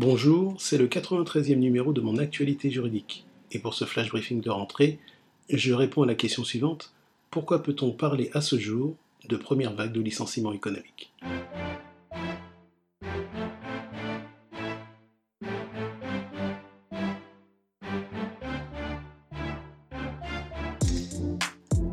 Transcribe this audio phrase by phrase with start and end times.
[0.00, 3.26] Bonjour, c'est le 93e numéro de mon actualité juridique.
[3.50, 5.00] Et pour ce flash briefing de rentrée,
[5.50, 6.94] je réponds à la question suivante.
[7.32, 8.94] Pourquoi peut-on parler à ce jour
[9.28, 11.12] de première vague de licenciement économique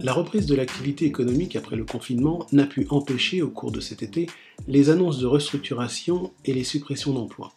[0.05, 4.03] La reprise de l'activité économique après le confinement n'a pu empêcher au cours de cet
[4.03, 4.27] été
[4.67, 7.55] les annonces de restructuration et les suppressions d'emplois.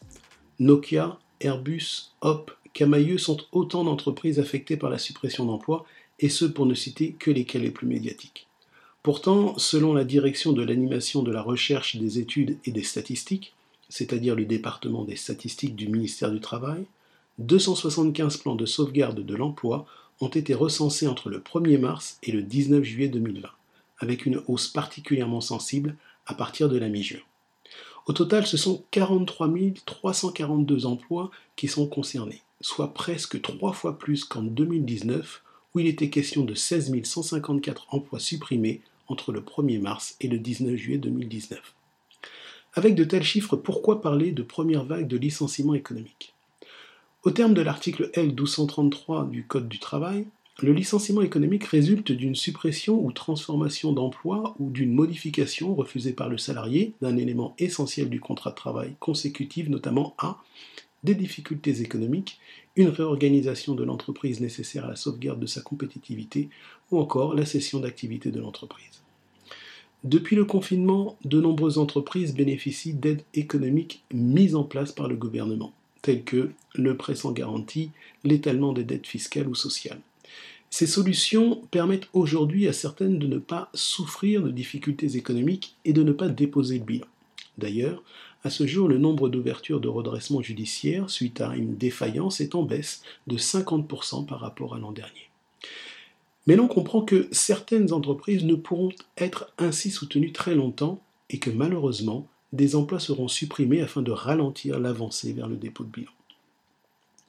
[0.61, 5.85] Nokia, Airbus, Hop, Camailleux sont autant d'entreprises affectées par la suppression d'emplois,
[6.21, 8.49] et ce pour ne citer que lesquelles les plus médiatiques.
[9.03, 13.55] Pourtant, selon la direction de l'animation de la recherche des études et des statistiques,
[13.89, 16.85] c'est-à-dire le département des statistiques du ministère du Travail,
[17.39, 19.87] 275 plans de sauvegarde de l'emploi
[20.21, 23.49] ont été recensés entre le 1er mars et le 19 juillet 2020,
[24.01, 27.21] avec une hausse particulièrement sensible à partir de la mi-juin.
[28.09, 29.51] Au total, ce sont 43
[29.85, 35.43] 342 emplois qui sont concernés, soit presque trois fois plus qu'en 2019,
[35.75, 40.39] où il était question de 16 154 emplois supprimés entre le 1er mars et le
[40.39, 41.75] 19 juillet 2019.
[42.73, 46.33] Avec de tels chiffres, pourquoi parler de première vague de licenciements économiques?
[47.25, 50.27] Au terme de l'article L 1233 du Code du travail,
[50.61, 56.37] le licenciement économique résulte d'une suppression ou transformation d'emploi ou d'une modification refusée par le
[56.37, 60.39] salarié d'un élément essentiel du contrat de travail consécutive notamment à
[61.05, 62.41] des difficultés économiques,
[62.75, 66.49] une réorganisation de l'entreprise nécessaire à la sauvegarde de sa compétitivité
[66.91, 69.03] ou encore la cession d'activité de l'entreprise.
[70.03, 75.73] Depuis le confinement, de nombreuses entreprises bénéficient d'aides économiques mises en place par le gouvernement
[76.03, 77.91] tels que le prêt sans garantie,
[78.25, 80.01] l'étalement des dettes fiscales ou sociales.
[80.71, 86.03] Ces solutions permettent aujourd'hui à certaines de ne pas souffrir de difficultés économiques et de
[86.03, 87.07] ne pas déposer le bilan.
[87.57, 88.03] D'ailleurs,
[88.45, 92.63] à ce jour, le nombre d'ouvertures de redressement judiciaire suite à une défaillance est en
[92.63, 95.29] baisse de 50% par rapport à l'an dernier.
[96.47, 101.51] Mais l'on comprend que certaines entreprises ne pourront être ainsi soutenues très longtemps et que
[101.51, 106.13] malheureusement, des emplois seront supprimés afin de ralentir l'avancée vers le dépôt de bilan.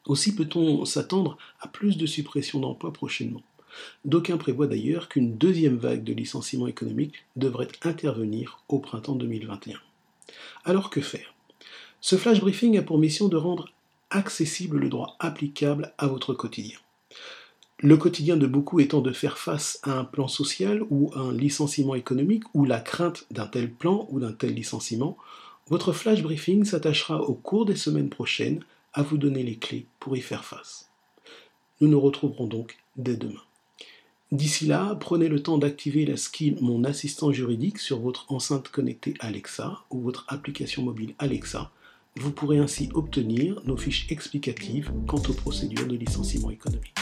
[0.10, 3.44] Aussi peut-on s'attendre à plus de suppressions d'emplois prochainement.
[4.06, 9.78] D'aucuns prévoient d'ailleurs qu'une deuxième vague de licenciements économiques devrait intervenir au printemps 2021.
[10.66, 11.36] Alors que faire?
[12.02, 13.70] Ce flash briefing a pour mission de rendre
[14.10, 16.80] accessible le droit applicable à votre quotidien.
[17.78, 21.94] Le quotidien de beaucoup étant de faire face à un plan social ou un licenciement
[21.94, 25.18] économique ou la crainte d'un tel plan ou d'un tel licenciement,
[25.68, 28.64] votre flash briefing s'attachera au cours des semaines prochaines
[28.94, 30.90] à vous donner les clés pour y faire face.
[31.82, 33.42] Nous nous retrouverons donc dès demain.
[34.32, 39.16] D'ici là, prenez le temps d'activer la skill Mon assistant juridique sur votre enceinte connectée
[39.20, 41.72] Alexa ou votre application mobile Alexa
[42.16, 46.96] vous pourrez ainsi obtenir nos fiches explicatives quant aux procédures de licenciement économique.